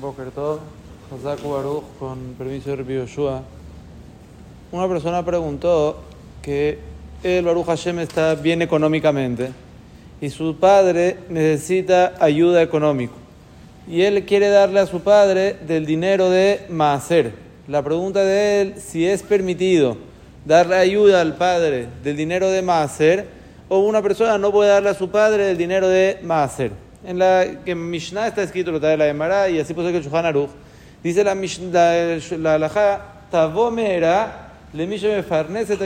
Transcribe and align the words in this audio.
Boker 0.00 0.30
Josaku 1.10 1.48
Baruch, 1.48 1.84
con 1.98 2.34
permiso 2.36 2.76
de 2.76 2.94
Yoshua. 2.94 3.42
Una 4.72 4.88
persona 4.88 5.24
preguntó 5.24 5.98
que 6.42 6.78
el 7.22 7.44
Baruch 7.44 7.66
Hashem 7.66 8.00
está 8.00 8.34
bien 8.34 8.62
económicamente 8.62 9.50
y 10.20 10.30
su 10.30 10.56
padre 10.56 11.18
necesita 11.28 12.14
ayuda 12.20 12.62
económica. 12.62 13.14
Y 13.88 14.02
él 14.02 14.24
quiere 14.26 14.48
darle 14.48 14.80
a 14.80 14.86
su 14.86 15.00
padre 15.00 15.54
del 15.66 15.86
dinero 15.86 16.28
de 16.28 16.66
Maaser. 16.68 17.32
La 17.68 17.82
pregunta 17.82 18.24
de 18.24 18.60
él, 18.60 18.74
si 18.78 19.06
es 19.06 19.22
permitido 19.22 19.96
darle 20.44 20.76
ayuda 20.76 21.20
al 21.20 21.36
padre 21.36 21.88
del 22.02 22.16
dinero 22.16 22.48
de 22.48 22.62
Maaser 22.62 23.26
o 23.68 23.80
una 23.80 24.02
persona 24.02 24.38
no 24.38 24.52
puede 24.52 24.70
darle 24.70 24.90
a 24.90 24.94
su 24.94 25.10
padre 25.10 25.44
del 25.44 25.56
dinero 25.56 25.88
de 25.88 26.18
Maaser. 26.22 26.85
En 27.06 27.20
la 27.20 27.46
que 27.64 27.74
Mishnah 27.74 28.26
está 28.26 28.42
escrito 28.42 28.72
lo 28.72 28.80
trae 28.80 28.96
la 28.96 29.06
Emara 29.06 29.48
y 29.48 29.60
así 29.60 29.72
ser 29.72 29.92
que 29.92 29.96
el 29.98 30.02
Shulchan 30.02 30.26
Aruch 30.26 30.50
dice 31.04 31.22
la 31.22 31.36
Mishnah, 31.36 32.18
la 32.38 32.54
halajá, 32.54 33.00
Tavomera 33.30 34.46
le 34.72 34.86
misho 34.86 35.08
me 35.08 35.22
farnese 35.22 35.76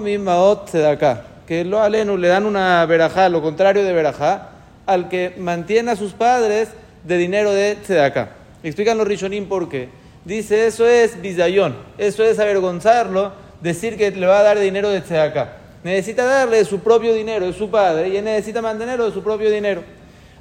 mi 0.00 0.18
maot 0.18 0.66
tzedakah. 0.66 1.22
Que 1.46 1.64
lo 1.64 1.80
alenu 1.80 2.16
le 2.16 2.28
dan 2.28 2.44
una 2.44 2.84
verajá, 2.84 3.28
lo 3.28 3.40
contrario 3.40 3.82
de 3.82 3.92
verajá, 3.92 4.50
al 4.86 5.08
que 5.08 5.34
mantiene 5.38 5.92
a 5.92 5.96
sus 5.96 6.12
padres 6.12 6.68
de 7.02 7.16
dinero 7.16 7.52
de 7.52 7.76
tzedakah. 7.76 8.28
Explican 8.62 8.98
los 8.98 9.08
Rishonim 9.08 9.46
por 9.46 9.68
qué. 9.68 9.88
Dice, 10.24 10.66
eso 10.66 10.86
es 10.86 11.20
bizayón, 11.20 11.74
eso 11.96 12.22
es 12.22 12.38
avergonzarlo, 12.38 13.32
decir 13.62 13.96
que 13.96 14.10
le 14.10 14.26
va 14.26 14.40
a 14.40 14.42
dar 14.42 14.58
dinero 14.58 14.90
de 14.90 15.00
tzedakah. 15.00 15.52
Necesita 15.82 16.24
darle 16.24 16.64
su 16.66 16.80
propio 16.80 17.14
dinero, 17.14 17.46
de 17.46 17.54
su 17.54 17.70
padre, 17.70 18.10
y 18.10 18.18
él 18.18 18.24
necesita 18.24 18.60
mantenerlo 18.60 19.06
de 19.06 19.12
su 19.12 19.22
propio 19.22 19.50
dinero. 19.50 19.82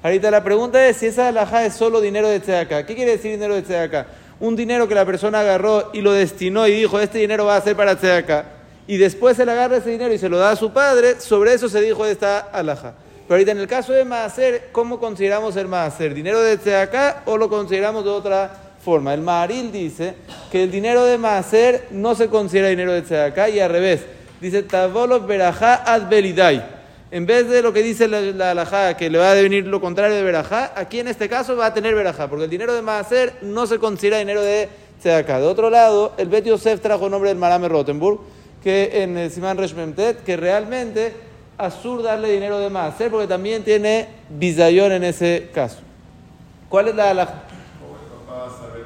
Ahorita 0.08 0.32
la 0.32 0.42
pregunta 0.42 0.88
es 0.88 0.96
si 0.96 1.08
esa 1.08 1.28
alhaja 1.28 1.66
es 1.66 1.74
solo 1.74 2.00
dinero 2.00 2.30
de 2.30 2.40
tzedakah. 2.40 2.86
¿Qué 2.86 2.96
quiere 2.96 3.12
decir 3.12 3.30
dinero 3.30 3.56
de 3.56 3.62
tzedakah? 3.62 4.06
Un 4.40 4.56
dinero 4.56 4.88
que 4.88 4.96
la 4.96 5.06
persona 5.06 5.42
agarró 5.42 5.90
y 5.92 6.00
lo 6.00 6.14
destinó 6.14 6.66
y 6.66 6.72
dijo, 6.72 6.98
este 6.98 7.18
dinero 7.18 7.44
va 7.44 7.58
a 7.58 7.62
ser 7.62 7.76
para 7.76 7.98
tzedakah. 7.98 8.46
Y 8.88 8.96
después 8.96 9.38
le 9.38 9.52
agarra 9.52 9.76
ese 9.76 9.90
dinero 9.90 10.14
y 10.14 10.18
se 10.18 10.30
lo 10.30 10.38
da 10.38 10.52
a 10.52 10.56
su 10.56 10.72
padre, 10.72 11.20
sobre 11.20 11.54
eso 11.54 11.68
se 11.68 11.82
dijo 11.82 12.06
esta 12.06 12.40
alhaja. 12.40 12.94
Pero 13.28 13.36
ahorita 13.36 13.52
en 13.52 13.58
el 13.58 13.68
caso 13.68 13.92
de 13.92 14.06
Maaser, 14.06 14.70
¿cómo 14.72 14.98
consideramos 14.98 15.58
el 15.58 15.68
Maaser? 15.68 16.14
¿Dinero 16.14 16.40
de 16.40 16.56
tzedakah 16.56 17.24
o 17.26 17.38
lo 17.38 17.50
consideramos 17.50 18.06
de 18.06 18.10
otra 18.10 18.50
forma? 18.82 19.14
El 19.14 19.20
Maharil 19.20 19.74
dice 19.74 20.14
que 20.50 20.64
el 20.64 20.72
dinero 20.72 21.04
de 21.04 21.18
Maaser 21.18 21.88
no 21.92 22.16
se 22.16 22.30
considera 22.30 22.70
dinero 22.70 22.94
de 22.94 23.02
tzedakah 23.02 23.50
y 23.50 23.60
al 23.60 23.72
revés. 23.72 24.06
Dice, 24.40 24.64
Tavolo 24.64 25.20
Berajá 25.20 25.84
ad 25.86 26.08
Belidai. 26.08 26.77
En 27.10 27.26
vez 27.26 27.48
de 27.48 27.62
lo 27.62 27.72
que 27.72 27.82
dice 27.84 28.08
la, 28.08 28.54
la 28.54 28.98
que 28.98 29.10
le 29.10 29.18
va 29.18 29.32
a 29.32 29.36
venir 29.36 29.66
lo 29.66 29.80
contrario 29.80 30.16
de 30.16 30.24
verajá, 30.24 30.74
aquí 30.76 31.00
en 31.00 31.08
este 31.08 31.30
caso 31.30 31.56
va 31.56 31.68
a 31.68 31.74
tener 31.74 31.96
verajá, 31.96 32.28
porque 32.28 32.46
el 32.46 32.50
dinero 32.50 32.74
de 32.74 32.82
Maaser 32.82 33.36
no 33.44 33.66
se 33.66 33.80
considera 33.80 34.18
dinero 34.18 34.42
de 34.42 34.68
Tzedaká. 35.00 35.40
De 35.40 35.46
otro 35.46 35.70
lado, 35.70 36.14
el 36.18 36.28
Bet 36.28 36.46
Yosef 36.46 36.82
trajo 36.82 37.10
nombre 37.10 37.30
del 37.30 37.38
Marame 37.38 37.70
Rottenburg, 37.70 38.20
que 38.62 39.04
en 39.04 39.18
el 39.18 39.32
Simán 39.32 39.58
Reshmemtet, 39.58 40.24
que 40.24 40.36
realmente 40.36 41.14
asur 41.58 42.04
darle 42.04 42.30
dinero 42.30 42.60
de 42.60 42.70
Maaser, 42.70 43.10
porque 43.10 43.28
también 43.28 43.64
tiene 43.64 44.10
bizayón 44.30 44.92
en 44.92 45.06
ese 45.06 45.50
caso. 45.54 45.78
¿Cuál 46.68 46.90
es 46.90 46.96
la 46.96 47.12
halajá? 47.12 47.44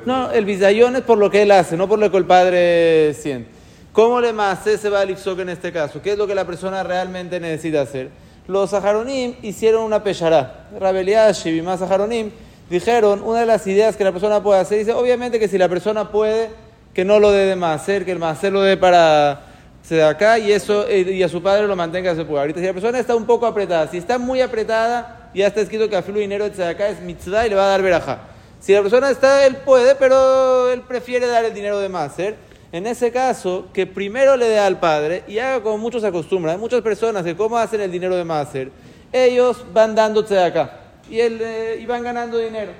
No, 0.05 0.31
el 0.31 0.45
bizayón 0.45 0.95
es 0.95 1.01
por 1.01 1.17
lo 1.17 1.31
que 1.31 1.41
él 1.41 1.51
hace, 1.51 1.75
no 1.75 1.87
por 1.87 1.97
lo 1.97 2.11
que 2.11 2.17
el 2.17 2.25
padre 2.25 3.15
siente. 3.15 3.60
¿Cómo 3.93 4.21
le 4.21 4.31
más 4.31 4.59
se 4.63 4.89
va 4.89 5.01
al 5.01 5.09
Ipsok 5.09 5.39
en 5.39 5.49
este 5.49 5.73
caso? 5.73 6.01
¿Qué 6.01 6.13
es 6.13 6.17
lo 6.17 6.25
que 6.25 6.33
la 6.33 6.45
persona 6.45 6.81
realmente 6.81 7.41
necesita 7.41 7.81
hacer? 7.81 8.09
Los 8.47 8.69
Saharonim 8.69 9.35
hicieron 9.41 9.83
una 9.83 10.01
peshará. 10.01 10.69
Rabeliashi 10.79 11.57
y 11.57 11.61
más 11.61 11.81
Saharonim 11.81 12.31
dijeron, 12.69 13.21
una 13.21 13.41
de 13.41 13.45
las 13.45 13.67
ideas 13.67 13.97
que 13.97 14.05
la 14.05 14.13
persona 14.13 14.41
puede 14.41 14.61
hacer, 14.61 14.79
dice, 14.79 14.93
obviamente 14.93 15.39
que 15.39 15.49
si 15.49 15.57
la 15.57 15.67
persona 15.67 16.09
puede, 16.09 16.51
que 16.93 17.03
no 17.03 17.19
lo 17.19 17.31
dé 17.31 17.53
de 17.53 17.65
hacer, 17.65 18.05
que 18.05 18.13
el 18.13 18.23
hacer 18.23 18.53
lo 18.53 18.61
dé 18.61 18.77
para 18.77 19.41
se 19.83 20.01
acá 20.01 20.39
y 20.39 20.53
eso 20.53 20.89
y 20.89 21.21
a 21.21 21.27
su 21.27 21.43
padre 21.43 21.67
lo 21.67 21.75
mantenga 21.75 22.15
se 22.15 22.23
puede. 22.23 22.39
Ahorita 22.39 22.61
si 22.61 22.65
la 22.67 22.73
persona 22.73 22.97
está 22.97 23.13
un 23.13 23.25
poco 23.25 23.45
apretada, 23.45 23.89
si 23.89 23.97
está 23.97 24.17
muy 24.17 24.39
apretada, 24.39 25.29
ya 25.35 25.47
está 25.47 25.59
escrito 25.59 25.89
que 25.89 25.97
aflu 25.97 26.17
dinero 26.17 26.49
de 26.49 26.65
acá 26.65 26.87
es 26.87 27.01
mitzvah 27.01 27.45
y 27.45 27.49
le 27.49 27.55
va 27.55 27.65
a 27.65 27.69
dar 27.69 27.81
verajá. 27.81 28.19
Si 28.61 28.73
la 28.73 28.81
persona 28.81 29.09
está, 29.09 29.45
él 29.45 29.57
puede, 29.57 29.95
pero 29.95 30.71
él 30.71 30.81
prefiere 30.81 31.27
dar 31.27 31.43
el 31.43 31.53
dinero 31.53 31.79
de 31.79 31.93
hacer 31.97 32.50
en 32.71 32.87
ese 32.87 33.11
caso, 33.11 33.67
que 33.73 33.85
primero 33.85 34.37
le 34.37 34.47
dé 34.47 34.59
al 34.59 34.79
padre 34.79 35.23
y 35.27 35.39
haga 35.39 35.61
como 35.61 35.77
muchos 35.77 36.03
acostumbran. 36.03 36.55
Hay 36.55 36.61
muchas 36.61 36.81
personas 36.81 37.23
que 37.23 37.35
cómo 37.35 37.57
hacen 37.57 37.81
el 37.81 37.91
dinero 37.91 38.15
de 38.15 38.23
Maser. 38.23 38.71
Ellos 39.11 39.65
van 39.73 39.93
dándose 39.93 40.35
de 40.35 40.43
acá 40.43 40.79
y, 41.09 41.19
eh, 41.19 41.79
y 41.81 41.85
van 41.85 42.03
ganando 42.03 42.37
dinero. 42.37 42.71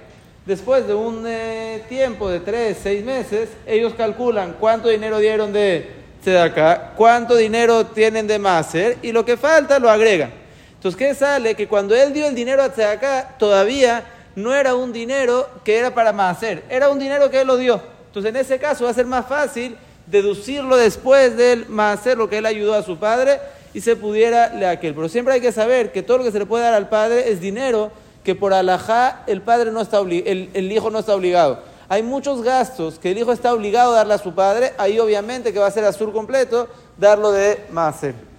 Después 0.46 0.88
de 0.88 0.94
un 0.94 1.26
eh, 1.28 1.84
tiempo 1.90 2.30
de 2.30 2.40
tres, 2.40 2.78
seis 2.82 3.04
meses, 3.04 3.50
ellos 3.68 3.94
calculan 3.94 4.56
cuánto 4.60 4.88
dinero 4.88 5.20
dieron 5.20 5.52
de 5.54 6.02
acá, 6.40 6.94
cuánto 6.96 7.36
dinero 7.36 7.86
tienen 7.88 8.28
de 8.28 8.40
Maser 8.40 8.98
y 9.02 9.12
lo 9.12 9.26
que 9.26 9.38
falta 9.38 9.78
lo 9.78 9.90
agregan. 9.90 10.32
Entonces, 10.74 10.98
¿qué 10.98 11.14
sale? 11.14 11.54
Que 11.54 11.68
cuando 11.68 11.96
él 11.96 12.14
dio 12.14 12.28
el 12.28 12.34
dinero 12.34 12.64
a 12.64 12.92
acá, 12.92 13.36
todavía 13.38 14.04
no 14.36 14.56
era 14.56 14.74
un 14.74 14.94
dinero 14.94 15.48
que 15.64 15.78
era 15.78 15.94
para 15.94 16.14
Maser, 16.14 16.64
era 16.70 16.90
un 16.90 16.98
dinero 16.98 17.30
que 17.30 17.42
él 17.42 17.48
lo 17.48 17.58
dio. 17.58 17.91
Entonces, 18.12 18.30
en 18.30 18.36
ese 18.36 18.60
caso 18.60 18.84
va 18.84 18.90
a 18.90 18.94
ser 18.94 19.06
más 19.06 19.26
fácil 19.26 19.78
deducirlo 20.06 20.76
después 20.76 21.38
del 21.38 21.66
hacer 21.80 22.18
lo 22.18 22.28
que 22.28 22.40
él 22.40 22.46
ayudó 22.46 22.74
a 22.74 22.84
su 22.84 22.98
padre 22.98 23.40
y 23.74 23.80
se 23.80 23.96
pudiera 23.96 24.54
le 24.54 24.68
aquel. 24.68 24.94
Pero 24.94 25.08
siempre 25.08 25.34
hay 25.34 25.40
que 25.40 25.54
saber 25.54 25.94
que 25.94 26.04
todo 26.04 26.18
lo 26.18 26.26
que 26.26 26.32
se 26.34 26.40
le 26.40 26.46
puede 26.46 26.66
dar 26.66 26.74
al 26.74 26.90
padre 26.90 27.32
es 27.32 27.40
dinero 27.40 27.90
que 28.26 28.36
por 28.36 28.54
alajá 28.54 29.24
el 29.28 29.42
padre 29.42 29.72
no 29.72 29.80
está 29.80 30.00
el, 30.00 30.50
el 30.54 30.72
hijo 30.74 30.92
no 30.92 31.00
está 31.00 31.16
obligado. 31.16 31.60
Hay 31.88 32.04
muchos 32.04 32.42
gastos 32.42 33.00
que 33.00 33.12
el 33.12 33.18
hijo 33.18 33.32
está 33.32 33.54
obligado 33.54 33.94
a 33.94 33.98
darle 33.98 34.16
a 34.16 34.18
su 34.18 34.36
padre, 34.36 34.74
ahí 34.78 35.00
obviamente 35.00 35.54
que 35.54 35.60
va 35.60 35.68
a 35.68 35.72
ser 35.72 35.86
azul 35.86 36.12
completo 36.12 36.68
darlo 36.98 37.32
de 37.32 37.66
maser. 37.72 38.31